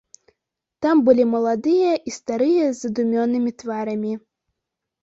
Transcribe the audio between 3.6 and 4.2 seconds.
тварамі.